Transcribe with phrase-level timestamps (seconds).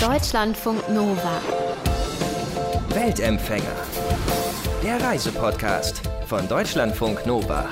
[0.00, 1.42] Deutschlandfunk Nova.
[2.88, 3.76] Weltempfänger.
[4.82, 7.68] Der Reisepodcast von Deutschlandfunk Nova.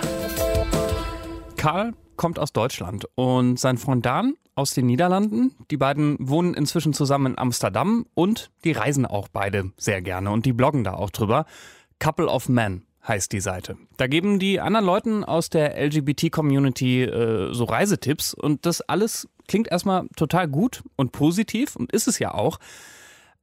[1.57, 5.55] Karl kommt aus Deutschland und sein Freund Dan aus den Niederlanden.
[5.71, 10.45] Die beiden wohnen inzwischen zusammen in Amsterdam und die reisen auch beide sehr gerne und
[10.45, 11.47] die bloggen da auch drüber.
[11.99, 13.79] Couple of Men heißt die Seite.
[13.97, 19.69] Da geben die anderen Leuten aus der LGBT-Community äh, so Reisetipps und das alles klingt
[19.69, 22.59] erstmal total gut und positiv und ist es ja auch.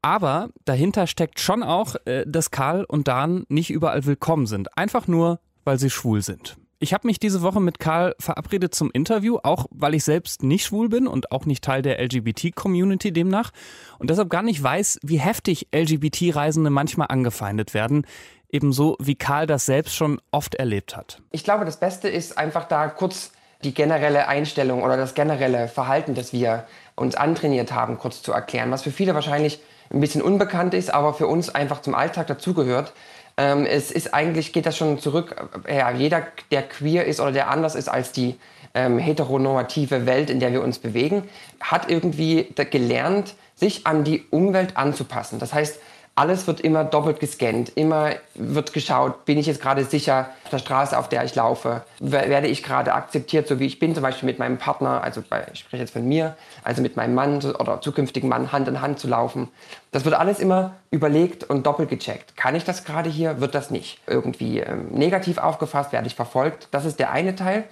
[0.02, 4.78] Aber dahinter steckt schon auch, äh, dass Karl und Dan nicht überall willkommen sind.
[4.78, 6.58] Einfach nur, weil sie schwul sind.
[6.78, 10.66] Ich habe mich diese Woche mit Karl verabredet zum Interview, auch weil ich selbst nicht
[10.66, 13.52] schwul bin und auch nicht Teil der LGBT-Community demnach
[13.98, 18.06] und deshalb gar nicht weiß, wie heftig LGBT-Reisende manchmal angefeindet werden,
[18.50, 21.22] ebenso wie Karl das selbst schon oft erlebt hat.
[21.32, 23.32] Ich glaube, das Beste ist einfach da kurz
[23.66, 26.66] die generelle Einstellung oder das generelle Verhalten, das wir
[26.96, 29.60] uns antrainiert haben, kurz zu erklären, was für viele wahrscheinlich
[29.92, 32.94] ein bisschen unbekannt ist, aber für uns einfach zum Alltag dazugehört.
[33.38, 35.36] Ähm, es ist eigentlich, geht das schon zurück,
[35.68, 38.40] äh, ja, jeder, der queer ist oder der anders ist als die
[38.74, 41.24] ähm, heteronormative Welt, in der wir uns bewegen,
[41.60, 45.40] hat irgendwie gelernt, sich an die Umwelt anzupassen.
[45.40, 45.80] Das heißt,
[46.18, 50.60] alles wird immer doppelt gescannt, immer wird geschaut, bin ich jetzt gerade sicher auf der
[50.60, 54.26] Straße, auf der ich laufe, werde ich gerade akzeptiert, so wie ich bin, zum Beispiel
[54.26, 57.82] mit meinem Partner, also bei, ich spreche jetzt von mir, also mit meinem Mann oder
[57.82, 59.50] zukünftigen Mann Hand in Hand zu laufen.
[59.92, 62.38] Das wird alles immer überlegt und doppelt gecheckt.
[62.38, 63.42] Kann ich das gerade hier?
[63.42, 65.92] Wird das nicht irgendwie ähm, negativ aufgefasst?
[65.92, 66.70] Werde ich verfolgt?
[66.72, 67.66] Das ist der eine Teil.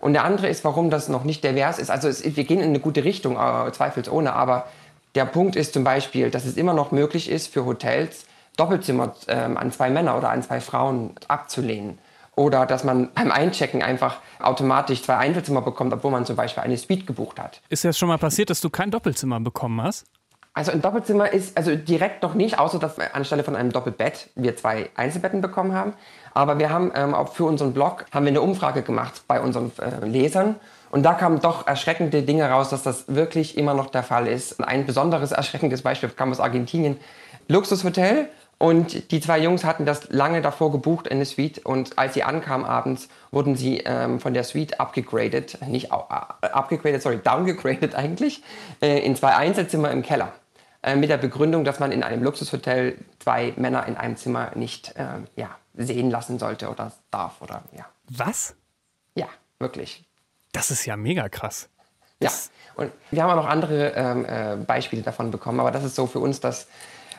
[0.00, 1.90] Und der andere ist, warum das noch nicht divers ist.
[1.90, 4.66] Also es, wir gehen in eine gute Richtung, äh, zweifelsohne, aber
[5.18, 8.24] der Punkt ist zum Beispiel, dass es immer noch möglich ist für Hotels,
[8.56, 11.98] Doppelzimmer ähm, an zwei Männer oder an zwei Frauen abzulehnen.
[12.36, 16.76] Oder dass man beim Einchecken einfach automatisch zwei Einzelzimmer bekommt, obwohl man zum Beispiel eine
[16.76, 17.60] Suite gebucht hat.
[17.68, 20.06] Ist das schon mal passiert, dass du kein Doppelzimmer bekommen hast?
[20.54, 24.30] Also ein Doppelzimmer ist also direkt noch nicht, außer dass wir anstelle von einem Doppelbett
[24.36, 25.94] wir zwei Einzelbetten bekommen haben.
[26.32, 29.72] Aber wir haben ähm, auch für unseren Blog haben wir eine Umfrage gemacht bei unseren
[29.78, 30.54] äh, Lesern
[30.90, 34.62] und da kamen doch erschreckende Dinge raus, dass das wirklich immer noch der Fall ist.
[34.62, 36.98] Ein besonderes erschreckendes Beispiel kam aus Argentinien.
[37.48, 38.28] Luxushotel
[38.58, 42.24] und die zwei Jungs hatten das lange davor gebucht in eine Suite und als sie
[42.24, 46.02] ankamen abends, wurden sie ähm, von der Suite abgegradet, nicht uh,
[46.40, 48.42] abgegradet, sorry, downgegradet eigentlich,
[48.82, 50.32] äh, in zwei Einzelzimmer im Keller.
[50.82, 54.94] Äh, mit der Begründung, dass man in einem Luxushotel zwei Männer in einem Zimmer nicht
[54.96, 55.06] äh,
[55.36, 57.86] ja, sehen lassen sollte oder darf oder ja.
[58.08, 58.56] Was?
[59.14, 59.28] Ja,
[59.58, 60.07] wirklich.
[60.58, 61.68] Das ist ja mega krass.
[62.20, 62.32] Ja,
[62.74, 66.08] und wir haben auch noch andere ähm, äh, Beispiele davon bekommen, aber das ist so
[66.08, 66.66] für uns das,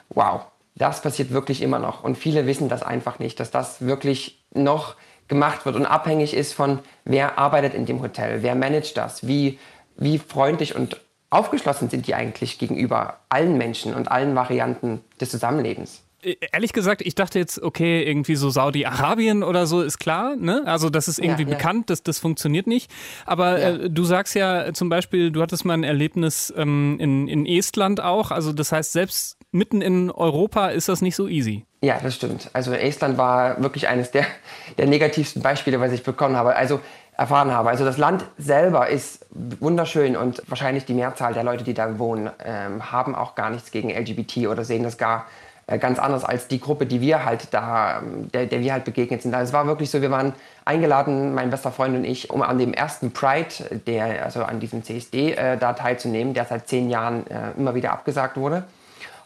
[0.10, 0.42] wow,
[0.76, 2.04] das passiert wirklich immer noch.
[2.04, 4.98] Und viele wissen das einfach nicht, dass das wirklich noch
[5.30, 9.58] gemacht wird und abhängig ist von, wer arbeitet in dem Hotel, wer managt das, wie,
[9.96, 16.02] wie freundlich und aufgeschlossen sind die eigentlich gegenüber allen Menschen und allen Varianten des Zusammenlebens.
[16.22, 20.64] Äh, ehrlich gesagt, ich dachte jetzt, okay, irgendwie so Saudi-Arabien oder so ist klar, ne?
[20.66, 21.56] Also das ist irgendwie ja, ja.
[21.56, 22.92] bekannt, das, das funktioniert nicht.
[23.26, 23.70] Aber ja.
[23.70, 28.02] äh, du sagst ja zum Beispiel, du hattest mal ein Erlebnis ähm, in, in Estland
[28.02, 28.32] auch.
[28.32, 31.66] Also das heißt, selbst mitten in Europa ist das nicht so easy.
[31.82, 32.50] Ja, das stimmt.
[32.54, 34.26] Also Estland war wirklich eines der,
[34.78, 36.56] der negativsten Beispiele, was ich bekommen habe.
[36.56, 36.80] Also
[37.20, 37.70] erfahren habe.
[37.70, 42.30] Also das Land selber ist wunderschön und wahrscheinlich die Mehrzahl der Leute, die da wohnen,
[42.42, 45.26] ähm, haben auch gar nichts gegen LGBT oder sehen das gar
[45.78, 48.02] ganz anders als die Gruppe, die wir halt da,
[48.34, 49.34] der, der wir halt begegnet sind.
[49.34, 50.34] Also es war wirklich so, wir waren
[50.66, 54.84] eingeladen, mein bester Freund und ich, um an dem ersten Pride, der, also an diesem
[54.84, 58.64] CSD, äh, da teilzunehmen, der seit zehn Jahren äh, immer wieder abgesagt wurde.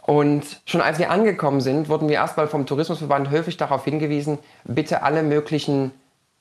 [0.06, 5.02] Und schon als wir angekommen sind, wurden wir erstmal vom Tourismusverband höflich darauf hingewiesen, bitte
[5.04, 5.92] alle möglichen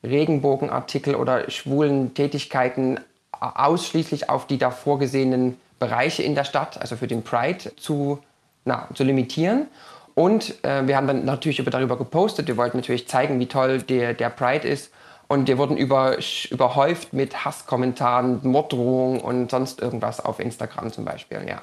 [0.03, 2.99] Regenbogenartikel oder schwulen Tätigkeiten
[3.31, 8.19] ausschließlich auf die da vorgesehenen Bereiche in der Stadt, also für den Pride, zu,
[8.65, 9.67] na, zu limitieren.
[10.15, 12.49] Und äh, wir haben dann natürlich darüber gepostet.
[12.49, 14.93] Wir wollten natürlich zeigen, wie toll der, der Pride ist.
[15.29, 16.19] Und wir wurden über,
[16.51, 21.63] überhäuft mit Hasskommentaren, Morddrohungen und sonst irgendwas auf Instagram zum Beispiel, ja.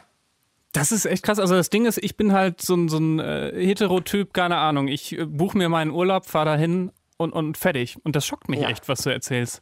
[0.71, 1.39] Das ist echt krass.
[1.39, 4.87] Also das Ding ist, ich bin halt so ein, so ein äh, Heterotyp, keine Ahnung.
[4.87, 7.97] Ich äh, buche mir meinen Urlaub, fahre dahin und, und fertig.
[8.03, 8.69] Und das schockt mich ja.
[8.69, 9.61] echt, was du erzählst.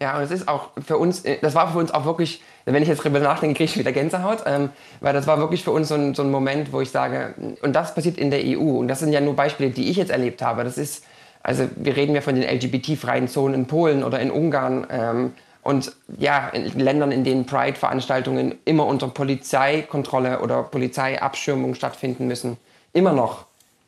[0.00, 2.82] Ja, und es ist auch für uns, äh, das war für uns auch wirklich, wenn
[2.82, 4.70] ich jetzt darüber nachdenke, kriege ich wieder Gänsehaut, ähm,
[5.00, 7.72] weil das war wirklich für uns so ein, so ein Moment, wo ich sage, und
[7.74, 8.78] das passiert in der EU.
[8.78, 10.64] Und das sind ja nur Beispiele, die ich jetzt erlebt habe.
[10.64, 11.04] Das ist,
[11.42, 14.86] also wir reden ja von den LGBT-freien Zonen in Polen oder in Ungarn.
[14.90, 15.32] Ähm,
[15.62, 22.56] und ja, in Ländern, in denen Pride-Veranstaltungen immer unter Polizeikontrolle oder Polizeiabschirmung stattfinden müssen.
[22.92, 23.46] Immer noch.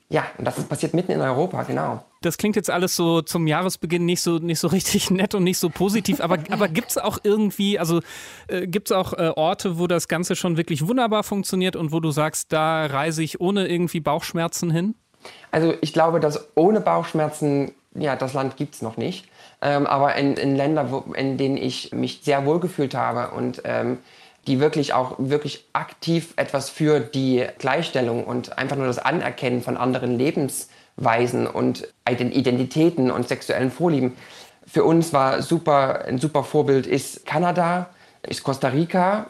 [0.09, 2.03] Ja, und das passiert mitten in Europa, genau.
[2.21, 5.59] Das klingt jetzt alles so zum Jahresbeginn nicht so, nicht so richtig nett und nicht
[5.59, 8.01] so positiv, aber, aber gibt es auch irgendwie, also
[8.49, 12.01] äh, gibt es auch äh, Orte, wo das Ganze schon wirklich wunderbar funktioniert und wo
[12.01, 14.95] du sagst, da reise ich ohne irgendwie Bauchschmerzen hin?
[15.51, 19.27] Also ich glaube, dass ohne Bauchschmerzen, ja, das Land gibt es noch nicht.
[19.61, 23.99] Ähm, aber in, in Ländern, in denen ich mich sehr wohl gefühlt habe und ähm,
[24.47, 29.77] die wirklich auch wirklich aktiv etwas für die Gleichstellung und einfach nur das Anerkennen von
[29.77, 30.17] anderen
[30.99, 34.17] Lebensweisen und Identitäten und sexuellen Vorlieben.
[34.67, 37.89] Für uns war super, ein super Vorbild ist Kanada,
[38.23, 39.27] ist Costa Rica,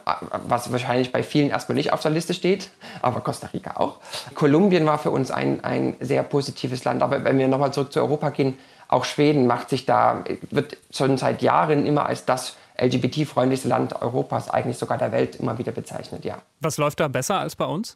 [0.47, 2.71] was wahrscheinlich bei vielen erstmal nicht auf der Liste steht,
[3.01, 3.99] aber Costa Rica auch.
[4.33, 7.03] Kolumbien war für uns ein, ein sehr positives Land.
[7.03, 8.57] Aber wenn wir nochmal zurück zu Europa gehen,
[8.87, 14.49] auch Schweden macht sich da, wird schon seit Jahren immer als das LGBT-freundlichste Land Europas,
[14.49, 16.39] eigentlich sogar der Welt, immer wieder bezeichnet, ja.
[16.59, 17.95] Was läuft da besser als bei uns?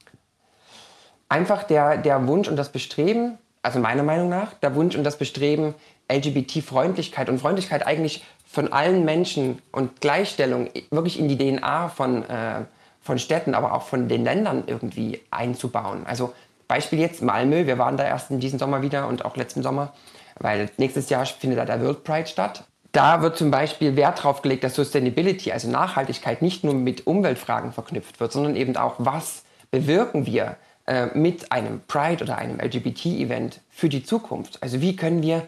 [1.30, 5.18] Einfach der, der Wunsch und das Bestreben, also meiner Meinung nach, der Wunsch und das
[5.18, 5.74] Bestreben,
[6.12, 12.66] LGBT-Freundlichkeit und Freundlichkeit eigentlich von allen Menschen und Gleichstellung wirklich in die DNA von, äh,
[13.02, 16.06] von Städten, aber auch von den Ländern irgendwie einzubauen.
[16.06, 16.34] Also
[16.68, 19.94] Beispiel jetzt Malmö, wir waren da erst in diesem Sommer wieder und auch letzten Sommer,
[20.40, 22.66] weil nächstes Jahr findet da der World Pride statt.
[22.92, 27.72] Da wird zum Beispiel Wert darauf gelegt, dass Sustainability, also Nachhaltigkeit, nicht nur mit Umweltfragen
[27.72, 33.62] verknüpft wird, sondern eben auch, was bewirken wir äh, mit einem Pride oder einem LGBT-Event
[33.70, 34.62] für die Zukunft.
[34.62, 35.48] Also wie können wir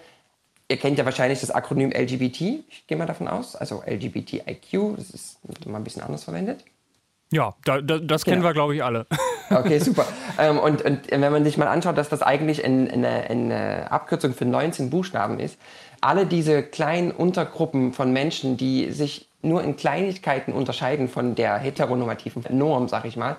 [0.68, 5.12] Ihr kennt ja wahrscheinlich das Akronym LGBT, ich gehe mal davon aus, also LGBTIQ, das
[5.12, 5.38] ist
[5.68, 6.64] mal ein bisschen anders verwendet.
[7.32, 8.50] Ja, da, da, das kennen genau.
[8.50, 9.06] wir, glaube ich, alle.
[9.52, 10.08] Okay, super.
[10.40, 14.34] ähm, und, und, wenn man sich mal anschaut, dass das eigentlich eine, eine, eine Abkürzung
[14.34, 15.60] für 19 Buchstaben ist,
[16.02, 22.44] alle diese kleinen Untergruppen von Menschen, die sich nur in Kleinigkeiten unterscheiden von der heteronormativen
[22.58, 23.38] Norm, sag ich mal,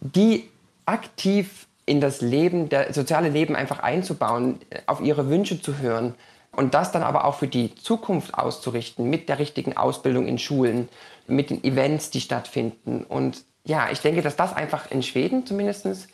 [0.00, 0.48] die
[0.86, 6.14] aktiv in das Leben, das soziale Leben einfach einzubauen, auf ihre Wünsche zu hören
[6.52, 10.88] und das dann aber auch für die Zukunft auszurichten, mit der richtigen Ausbildung in Schulen,
[11.26, 13.04] mit den Events, die stattfinden.
[13.04, 16.08] Und ja, ich denke, dass das einfach in Schweden zumindest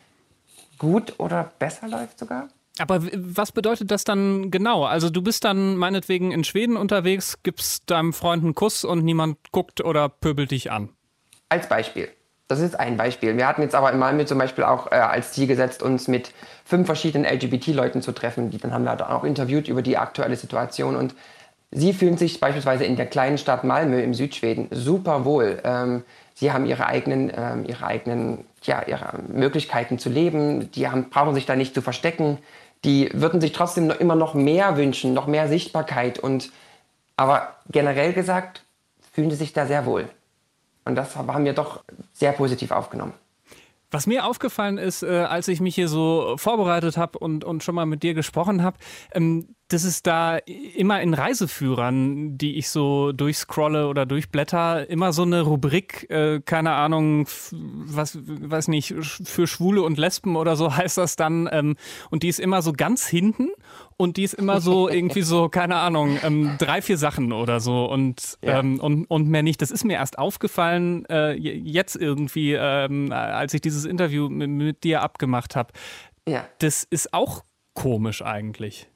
[0.79, 2.49] gut oder besser läuft sogar.
[2.79, 4.85] Aber was bedeutet das dann genau?
[4.85, 9.37] Also du bist dann meinetwegen in Schweden unterwegs, gibst deinem Freund einen Kuss und niemand
[9.53, 10.89] guckt oder pöbelt dich an.
[11.51, 12.09] Als Beispiel.
[12.51, 13.37] Das ist ein Beispiel.
[13.37, 16.33] Wir hatten jetzt aber in Malmö zum Beispiel auch äh, als Ziel gesetzt, uns mit
[16.65, 18.51] fünf verschiedenen LGBT-Leuten zu treffen.
[18.51, 21.15] Die, dann haben wir auch interviewt über die aktuelle Situation und
[21.71, 25.61] sie fühlen sich beispielsweise in der kleinen Stadt Malmö im Südschweden super wohl.
[25.63, 26.03] Ähm,
[26.35, 30.71] sie haben ihre eigenen, ähm, ihre eigenen ja, ihre Möglichkeiten zu leben.
[30.73, 32.39] Die haben, brauchen sich da nicht zu verstecken.
[32.85, 36.19] Die würden sich trotzdem noch, immer noch mehr wünschen, noch mehr Sichtbarkeit.
[36.19, 36.51] Und,
[37.17, 38.63] aber generell gesagt,
[39.13, 40.09] fühlen sie sich da sehr wohl.
[40.85, 43.15] Und das haben wir doch sehr positiv aufgenommen.
[43.93, 47.75] Was mir aufgefallen ist, äh, als ich mich hier so vorbereitet habe und, und schon
[47.75, 48.79] mal mit dir gesprochen habe,
[49.13, 55.23] ähm, dass es da immer in Reiseführern, die ich so durchscrolle oder durchblätter, immer so
[55.23, 60.99] eine Rubrik, äh, keine Ahnung, was weiß nicht, für Schwule und Lesben oder so heißt
[60.99, 61.49] das dann.
[61.51, 61.77] Ähm,
[62.11, 63.51] und die ist immer so ganz hinten
[63.97, 67.85] und die ist immer so irgendwie so, keine Ahnung, ähm, drei, vier Sachen oder so
[67.85, 68.61] und, ja.
[68.61, 69.63] ähm, und, und mehr nicht.
[69.63, 74.85] Das ist mir erst aufgefallen, äh, jetzt irgendwie, ähm, als ich dieses Interview mit, mit
[74.85, 75.73] dir abgemacht habe.
[76.27, 76.47] Ja.
[76.59, 77.45] Das ist auch
[77.75, 78.89] komisch eigentlich.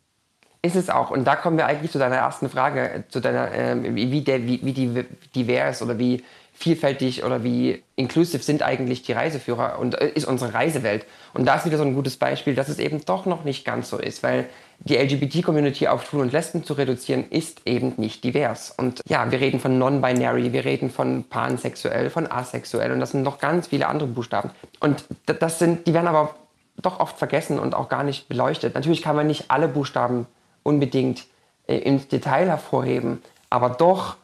[0.62, 1.11] Ist es auch.
[1.11, 4.61] Und da kommen wir eigentlich zu deiner ersten Frage, zu deiner, ähm, wie, der, wie,
[4.65, 5.05] wie
[5.35, 10.54] divers oder wie vielfältig oder wie inclusive sind eigentlich die Reiseführer und äh, ist unsere
[10.54, 11.04] Reisewelt.
[11.34, 13.90] Und da ist wieder so ein gutes Beispiel, dass es eben doch noch nicht ganz
[13.90, 18.73] so ist, weil die LGBT-Community auf Schwulen und Lesben zu reduzieren, ist eben nicht divers.
[18.76, 23.23] Und ja, wir reden von non-binary, wir reden von pansexuell, von asexuell und das sind
[23.23, 24.50] noch ganz viele andere Buchstaben.
[24.80, 26.37] Und das sind, die werden aber
[26.80, 28.75] doch oft vergessen und auch gar nicht beleuchtet.
[28.75, 30.26] Natürlich kann man nicht alle Buchstaben
[30.62, 31.26] unbedingt
[31.66, 34.16] äh, ins Detail hervorheben, aber doch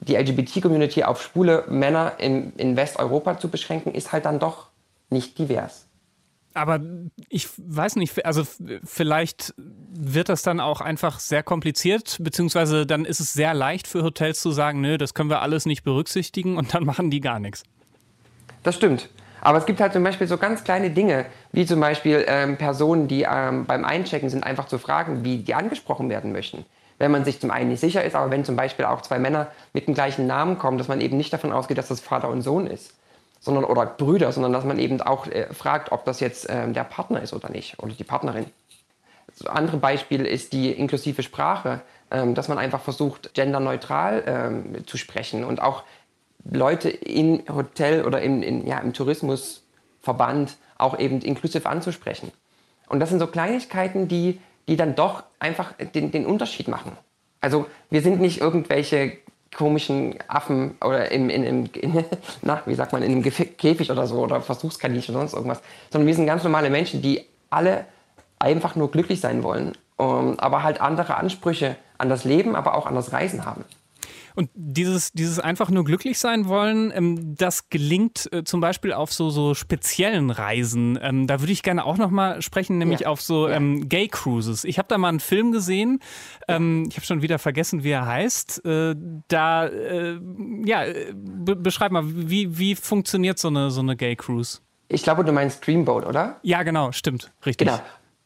[0.00, 4.68] die LGBT-Community auf schwule Männer in, in Westeuropa zu beschränken, ist halt dann doch
[5.10, 5.86] nicht divers.
[6.54, 6.80] Aber
[7.28, 8.42] ich weiß nicht, also
[8.82, 14.02] vielleicht wird das dann auch einfach sehr kompliziert, beziehungsweise dann ist es sehr leicht für
[14.02, 17.38] Hotels zu sagen, nö, das können wir alles nicht berücksichtigen und dann machen die gar
[17.38, 17.62] nichts.
[18.62, 19.08] Das stimmt.
[19.40, 23.06] Aber es gibt halt zum Beispiel so ganz kleine Dinge, wie zum Beispiel ähm, Personen,
[23.06, 26.64] die ähm, beim Einchecken sind, einfach zu fragen, wie die angesprochen werden möchten.
[26.98, 29.48] Wenn man sich zum einen nicht sicher ist, aber wenn zum Beispiel auch zwei Männer
[29.72, 32.42] mit dem gleichen Namen kommen, dass man eben nicht davon ausgeht, dass das Vater und
[32.42, 32.94] Sohn ist,
[33.40, 36.84] sondern oder Brüder, sondern dass man eben auch äh, fragt, ob das jetzt ähm, der
[36.84, 38.46] Partner ist oder nicht oder die Partnerin.
[39.38, 44.96] Das andere Beispiel ist die inklusive Sprache, ähm, dass man einfach versucht, genderneutral ähm, zu
[44.96, 45.84] sprechen und auch
[46.50, 52.32] Leute im Hotel oder im, in, ja, im Tourismusverband auch eben inklusiv anzusprechen.
[52.88, 56.92] Und das sind so Kleinigkeiten, die, die dann doch einfach den, den Unterschied machen.
[57.40, 59.18] Also wir sind nicht irgendwelche
[59.56, 62.04] komischen Affen oder im, in, in, in,
[62.42, 66.06] na, wie sagt man, in einem Käfig oder so oder Versuchskaninchen oder sonst irgendwas, sondern
[66.06, 67.86] wir sind ganz normale Menschen, die alle
[68.38, 72.74] einfach nur glücklich sein wollen, um, ähm, aber halt andere Ansprüche an das Leben, aber
[72.74, 73.64] auch an das Reisen haben.
[74.38, 79.12] Und dieses, dieses einfach nur glücklich sein wollen, ähm, das gelingt äh, zum Beispiel auf
[79.12, 80.96] so, so speziellen Reisen.
[81.02, 83.08] Ähm, da würde ich gerne auch nochmal sprechen, nämlich ja.
[83.08, 83.56] auf so ja.
[83.56, 84.62] ähm, Gay Cruises.
[84.62, 85.98] Ich habe da mal einen Film gesehen,
[86.46, 88.64] ähm, ich habe schon wieder vergessen, wie er heißt.
[88.64, 88.94] Äh,
[89.26, 90.20] da, äh,
[90.64, 90.84] ja,
[91.16, 94.60] be beschreib mal, wie, wie funktioniert so eine, so eine Gay Cruise?
[94.86, 96.36] Ich glaube, du meinst Dreamboat, oder?
[96.44, 97.66] Ja, genau, stimmt, richtig.
[97.66, 97.80] Genau.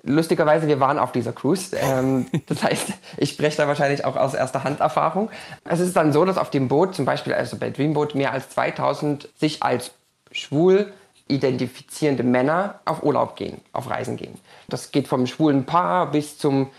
[0.04, 1.76] Lustigerweise, wir waren auf dieser Cruise.
[1.76, 5.30] Ähm, das heißt, ich spreche da wahrscheinlich auch aus erster Hand Erfahrung.
[5.64, 8.50] Es ist dann so, dass auf dem Boot, zum Beispiel also bei Dreamboat, mehr als
[8.50, 9.92] 2000 sich als
[10.30, 10.92] schwul
[11.28, 14.34] identifizierende Männer auf Urlaub gehen, auf Reisen gehen.
[14.68, 16.70] Das geht vom schwulen Paar bis zum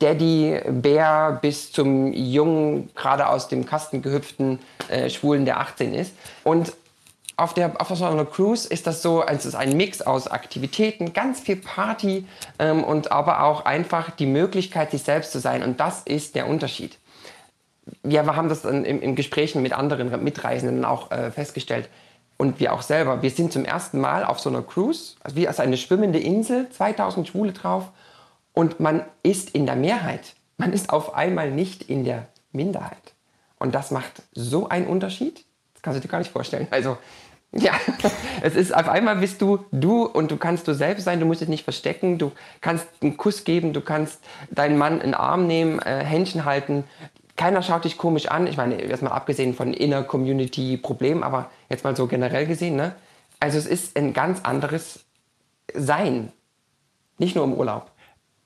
[0.00, 4.58] Daddy-Bär bis zum jungen, gerade aus dem Kasten gehüpften
[4.88, 6.14] äh, Schwulen, der 18 ist.
[6.44, 6.72] Und
[7.36, 11.12] auf, der, auf so einer Cruise ist das so, es ist ein Mix aus Aktivitäten,
[11.12, 12.26] ganz viel Party
[12.58, 15.62] ähm, und aber auch einfach die Möglichkeit, sich selbst zu sein.
[15.62, 16.98] Und das ist der Unterschied.
[18.04, 21.88] Ja, wir haben das im, im Gesprächen mit anderen Mitreisenden auch äh, festgestellt.
[22.36, 23.22] Und wir auch selber.
[23.22, 26.70] Wir sind zum ersten Mal auf so einer Cruise, also wie als eine schwimmende Insel,
[26.70, 27.90] 2000 Schwule drauf.
[28.52, 30.34] Und man ist in der Mehrheit.
[30.56, 33.14] Man ist auf einmal nicht in der Minderheit.
[33.58, 35.44] Und das macht so einen Unterschied.
[35.82, 36.66] Kannst du dir gar nicht vorstellen.
[36.70, 36.98] Also
[37.52, 37.72] ja,
[38.42, 41.40] es ist auf einmal bist du du und du kannst du selbst sein, du musst
[41.40, 44.20] dich nicht verstecken, du kannst einen Kuss geben, du kannst
[44.50, 46.84] deinen Mann in den Arm nehmen, äh, Händchen halten.
[47.36, 48.46] Keiner schaut dich komisch an.
[48.46, 52.76] Ich meine, jetzt mal abgesehen von Inner Community Problemen, aber jetzt mal so generell gesehen,
[52.76, 52.94] ne?
[53.40, 55.00] Also es ist ein ganz anderes
[55.74, 56.32] Sein.
[57.18, 57.89] Nicht nur im Urlaub.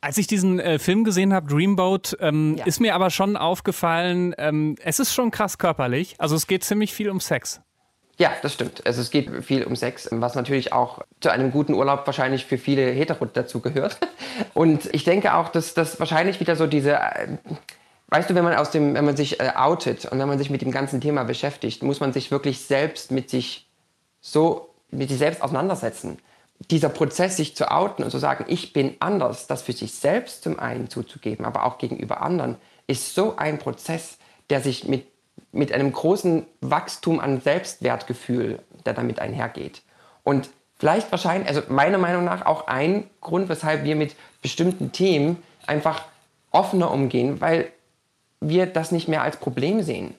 [0.05, 2.67] Als ich diesen äh, Film gesehen habe, Dreamboat, ähm, ja.
[2.67, 6.15] ist mir aber schon aufgefallen, ähm, es ist schon krass körperlich.
[6.19, 7.63] Also es geht ziemlich viel um Sex.
[8.19, 8.87] Ja, das stimmt.
[8.87, 12.59] Also es geht viel um Sex, was natürlich auch zu einem guten Urlaub wahrscheinlich für
[12.59, 13.97] viele Hetero dazu gehört.
[14.53, 17.39] Und ich denke auch, dass das wahrscheinlich wieder so diese, äh,
[18.09, 20.51] weißt du, wenn man aus dem, wenn man sich äh, outet und wenn man sich
[20.51, 23.71] mit dem ganzen Thema beschäftigt, muss man sich wirklich selbst mit sich
[24.21, 26.19] so, mit sich selbst auseinandersetzen.
[26.71, 30.43] Dieser Prozess, sich zu outen und zu sagen, ich bin anders, das für sich selbst
[30.43, 32.57] zum einen zuzugeben, aber auch gegenüber anderen,
[32.87, 34.19] ist so ein Prozess,
[34.51, 35.07] der sich mit
[35.55, 39.83] mit einem großen Wachstum an Selbstwertgefühl, der damit einhergeht.
[40.23, 45.43] Und vielleicht wahrscheinlich, also meiner Meinung nach auch ein Grund, weshalb wir mit bestimmten Themen
[45.67, 46.05] einfach
[46.51, 47.71] offener umgehen, weil
[48.41, 50.15] wir das nicht mehr als Problem sehen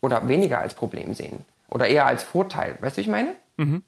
[0.00, 2.76] oder weniger als Problem sehen oder eher als Vorteil.
[2.80, 3.34] Weißt du, wie ich meine?
[3.56, 3.82] Mhm.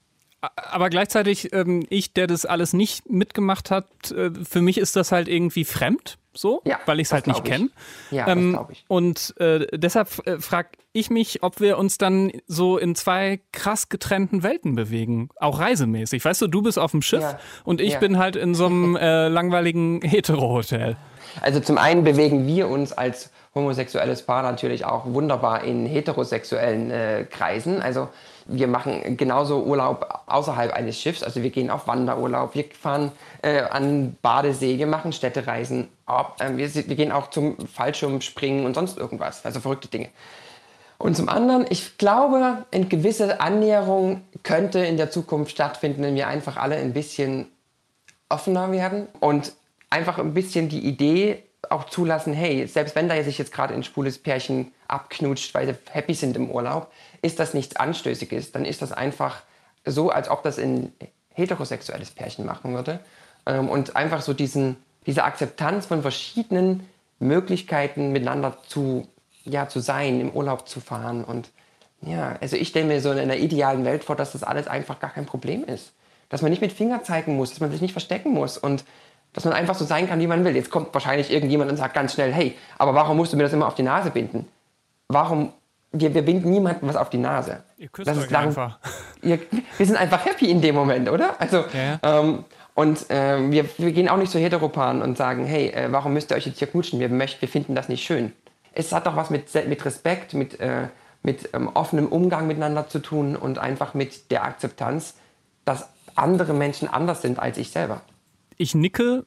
[0.56, 5.12] Aber gleichzeitig, ähm, ich, der das alles nicht mitgemacht hat, äh, für mich ist das
[5.12, 7.70] halt irgendwie fremd, so, ja, weil ich es halt nicht kenne.
[8.10, 8.58] Ja, ähm.
[8.88, 13.88] Und äh, deshalb äh, frage ich mich, ob wir uns dann so in zwei krass
[13.88, 16.24] getrennten Welten bewegen, auch reisemäßig.
[16.24, 17.98] Weißt du, du bist auf dem Schiff ja, und ich ja.
[17.98, 20.96] bin halt in so einem äh, langweiligen Hetero-Hotel.
[21.40, 27.26] Also zum einen bewegen wir uns als homosexuelles Paar natürlich auch wunderbar in heterosexuellen äh,
[27.28, 27.80] Kreisen.
[27.80, 28.08] Also
[28.46, 31.22] wir machen genauso Urlaub außerhalb eines Schiffs.
[31.22, 36.74] Also wir gehen auf Wanderurlaub, wir fahren äh, an Badesee, wir machen Städtereisen, äh, wir,
[36.74, 39.44] wir gehen auch zum Fallschirmspringen und sonst irgendwas.
[39.44, 40.08] Also verrückte Dinge.
[40.98, 46.28] Und zum anderen, ich glaube, eine gewisse Annäherung könnte in der Zukunft stattfinden, wenn wir
[46.28, 47.48] einfach alle ein bisschen
[48.28, 49.52] offener werden und
[49.90, 53.84] einfach ein bisschen die Idee auch zulassen, hey, selbst wenn da sich jetzt gerade ein
[53.84, 58.52] schwules Pärchen abknutscht, weil sie happy sind im Urlaub, ist das nichts Anstößiges.
[58.52, 59.42] Dann ist das einfach
[59.84, 60.92] so, als ob das ein
[61.34, 63.00] heterosexuelles Pärchen machen würde.
[63.46, 69.08] Ähm, und einfach so diesen, diese Akzeptanz von verschiedenen Möglichkeiten miteinander zu,
[69.44, 71.24] ja, zu sein, im Urlaub zu fahren.
[71.24, 71.50] Und
[72.02, 75.00] ja, also ich stelle mir so in einer idealen Welt vor, dass das alles einfach
[75.00, 75.92] gar kein Problem ist.
[76.28, 78.84] Dass man nicht mit Finger zeigen muss, dass man sich nicht verstecken muss und
[79.32, 80.54] dass man einfach so sein kann, wie man will.
[80.54, 83.52] Jetzt kommt wahrscheinlich irgendjemand und sagt ganz schnell, hey, aber warum musst du mir das
[83.52, 84.46] immer auf die Nase binden?
[85.08, 85.52] Warum,
[85.92, 87.62] wir, wir binden niemandem was auf die Nase.
[87.76, 88.78] Ihr küsst das euch lang, einfach.
[89.23, 89.38] Ihr,
[89.76, 91.40] wir sind einfach happy in dem Moment, oder?
[91.40, 91.99] Also, ja.
[92.02, 92.44] ähm,
[92.75, 96.32] und äh, wir, wir gehen auch nicht so heteropan und sagen, hey, äh, warum müsst
[96.32, 96.99] ihr euch jetzt hier knutschen?
[96.99, 98.32] Wir, möchten, wir finden das nicht schön.
[98.73, 100.88] Es hat doch was mit, mit Respekt, mit, äh,
[101.23, 105.14] mit ähm, offenem Umgang miteinander zu tun und einfach mit der Akzeptanz,
[105.64, 108.02] dass andere Menschen anders sind als ich selber
[108.56, 109.26] ich nicke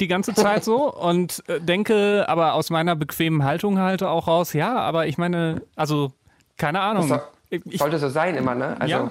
[0.00, 4.52] die ganze Zeit so und äh, denke aber aus meiner bequemen Haltung halt auch raus,
[4.52, 6.12] ja, aber ich meine, also
[6.56, 7.08] keine Ahnung.
[7.08, 7.20] Das
[7.50, 8.76] ich, sollte so sein immer, ne?
[8.78, 9.10] Also,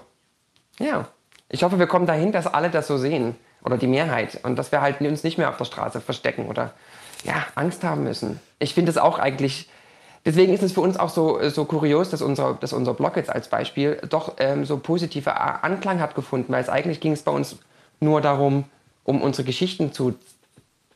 [0.79, 0.85] ja.
[0.85, 1.07] ja.
[1.49, 4.71] Ich hoffe, wir kommen dahin, dass alle das so sehen oder die Mehrheit und dass
[4.71, 6.73] wir halt uns nicht mehr auf der Straße verstecken oder
[7.23, 8.39] ja, Angst haben müssen.
[8.59, 9.69] Ich finde es auch eigentlich,
[10.25, 13.29] deswegen ist es für uns auch so, so kurios, dass unser, dass unser Blog jetzt
[13.29, 17.31] als Beispiel doch ähm, so positive Anklang hat gefunden, weil es eigentlich ging es bei
[17.31, 17.57] uns
[17.99, 18.65] nur darum,
[19.03, 20.15] um unsere Geschichten zu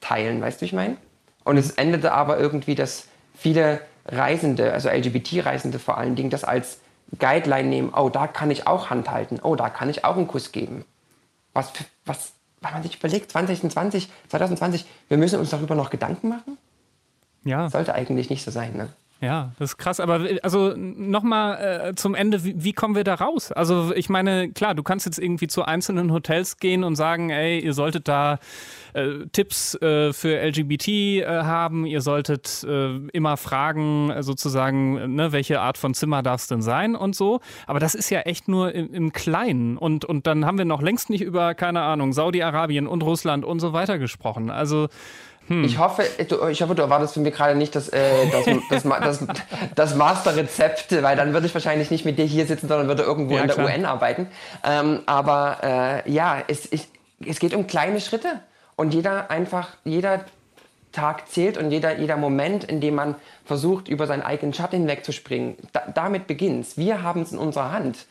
[0.02, 0.98] teilen, weißt du, ich meine?
[1.44, 6.80] Und es endete aber irgendwie, dass viele Reisende, also LGBT-Reisende vor allen Dingen, das als
[7.20, 10.28] Guideline nehmen, oh, da kann ich auch Hand halten, oh, da kann ich auch einen
[10.28, 10.86] Kuss geben.
[11.54, 11.72] Was,
[12.06, 16.58] was, wenn man sich überlegt, 2020, 2020, wir müssen uns darüber noch Gedanken machen?
[17.44, 17.70] Ja.
[17.70, 18.90] Sollte eigentlich nicht so sein, ne?
[19.20, 20.00] Ja, das ist krass.
[20.00, 23.52] Aber also nochmal äh, zum Ende, wie, wie, kommen wir da raus?
[23.52, 27.60] Also ich meine, klar, du kannst jetzt irgendwie zu einzelnen Hotels gehen und sagen, ey,
[27.60, 28.38] ihr solltet da
[28.94, 35.32] äh, Tipps äh, für LGBT äh, haben, ihr solltet äh, immer fragen, äh, sozusagen, ne,
[35.32, 37.40] welche Art von Zimmer darf es denn sein und so.
[37.66, 39.78] Aber das ist ja echt nur im, im Kleinen.
[39.78, 43.60] Und, und dann haben wir noch längst nicht über, keine Ahnung, Saudi-Arabien und Russland und
[43.60, 44.52] so weiter gesprochen.
[44.52, 44.90] Also
[45.48, 45.64] hm.
[45.64, 48.84] Ich, hoffe, du, ich hoffe, du erwartest von mir gerade nicht das, äh, das, das,
[48.84, 49.28] das,
[49.76, 53.36] das Masterrezept, weil dann würde ich wahrscheinlich nicht mit dir hier sitzen, sondern würde irgendwo
[53.36, 53.68] ja, in der klar.
[53.68, 54.28] UN arbeiten.
[54.64, 56.88] Ähm, aber äh, ja, es, ich,
[57.26, 58.42] es geht um kleine Schritte.
[58.76, 60.26] Und jeder einfach, jeder
[60.92, 65.56] Tag zählt und jeder, jeder Moment, in dem man versucht, über seinen eigenen Schatten hinwegzuspringen,
[65.74, 68.06] da, damit beginnt Wir haben es in unserer Hand,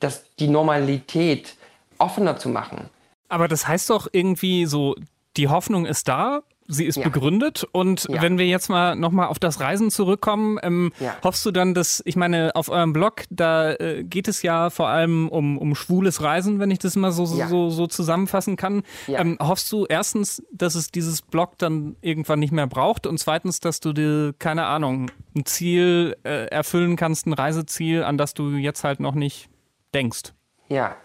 [0.00, 1.56] das, die Normalität
[1.98, 2.90] offener zu machen.
[3.28, 4.96] Aber das heißt doch irgendwie so,
[5.36, 7.04] die Hoffnung ist da, sie ist ja.
[7.04, 7.66] begründet.
[7.72, 8.22] Und ja.
[8.22, 11.16] wenn wir jetzt mal nochmal auf das Reisen zurückkommen, ähm, ja.
[11.22, 14.88] hoffst du dann, dass, ich meine, auf eurem Blog, da äh, geht es ja vor
[14.88, 18.82] allem um, um schwules Reisen, wenn ich das mal so, so, so zusammenfassen kann.
[19.08, 23.60] Ähm, hoffst du erstens, dass es dieses Blog dann irgendwann nicht mehr braucht und zweitens,
[23.60, 28.50] dass du dir, keine Ahnung, ein Ziel äh, erfüllen kannst, ein Reiseziel, an das du
[28.50, 29.48] jetzt halt noch nicht
[29.94, 30.32] denkst?
[30.68, 30.96] Ja,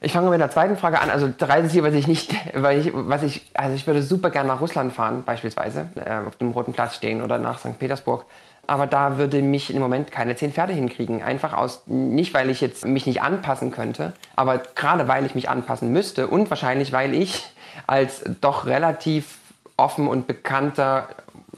[0.00, 1.10] ich fange mit der zweiten Frage an.
[1.10, 4.60] Also Reiseziel, was ich nicht, weil ich, was ich, also ich würde super gerne nach
[4.60, 7.78] Russland fahren, beispielsweise, äh, auf dem Roten Platz stehen oder nach St.
[7.78, 8.24] Petersburg.
[8.66, 11.22] Aber da würde mich im Moment keine zehn Pferde hinkriegen.
[11.22, 15.48] Einfach aus, nicht weil ich jetzt mich nicht anpassen könnte, aber gerade weil ich mich
[15.48, 17.44] anpassen müsste und wahrscheinlich weil ich
[17.86, 19.38] als doch relativ
[19.76, 21.08] offen und bekannter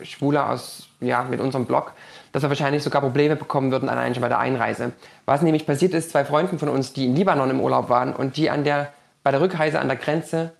[0.04, 1.92] Schwuler aus, ja, mit unserem Blog
[2.32, 4.92] dass wir wahrscheinlich sogar Probleme bekommen würden allein schon bei der Einreise.
[5.26, 8.36] Was nämlich passiert ist, zwei Freunden von uns, die in Libanon im Urlaub waren und
[8.36, 10.52] die an der, bei der Rückreise an der Grenze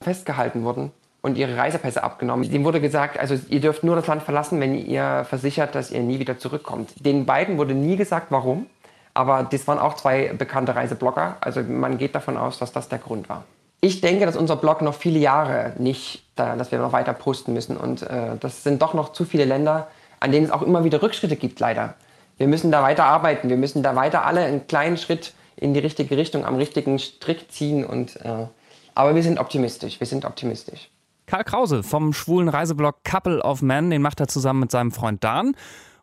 [0.00, 2.48] festgehalten wurden und ihre Reisepässe abgenommen.
[2.48, 6.00] Dem wurde gesagt, also ihr dürft nur das Land verlassen, wenn ihr versichert, dass ihr
[6.00, 6.92] nie wieder zurückkommt.
[7.04, 8.66] Den beiden wurde nie gesagt, warum.
[9.12, 11.38] Aber das waren auch zwei bekannte Reiseblogger.
[11.40, 13.44] Also man geht davon aus, dass das der Grund war.
[13.86, 17.76] Ich denke, dass unser Blog noch viele Jahre nicht, dass wir noch weiter posten müssen.
[17.76, 19.86] Und äh, das sind doch noch zu viele Länder,
[20.18, 21.94] an denen es auch immer wieder Rückschritte gibt, leider.
[22.36, 25.78] Wir müssen da weiter arbeiten, wir müssen da weiter alle einen kleinen Schritt in die
[25.78, 27.86] richtige Richtung, am richtigen Strick ziehen.
[27.86, 28.48] Und, äh,
[28.96, 30.90] aber wir sind optimistisch, wir sind optimistisch.
[31.26, 35.22] Karl Krause vom schwulen Reiseblog Couple of Men, den macht er zusammen mit seinem Freund
[35.22, 35.54] Dan.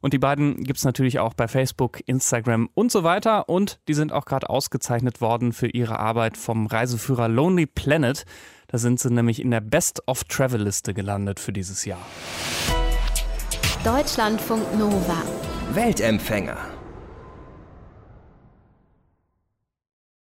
[0.03, 3.47] Und die beiden gibt es natürlich auch bei Facebook, Instagram und so weiter.
[3.47, 8.25] Und die sind auch gerade ausgezeichnet worden für ihre Arbeit vom Reiseführer Lonely Planet.
[8.67, 12.05] Da sind sie nämlich in der Best of Travel Liste gelandet für dieses Jahr.
[13.85, 15.23] Deutschlandfunk Nova.
[15.71, 16.72] Weltempfänger.